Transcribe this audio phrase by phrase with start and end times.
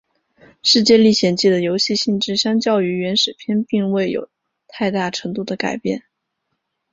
[0.63, 4.31] 世界历险记的游戏性质相较于原始片并未有
[4.67, 6.01] 太大程度的改变。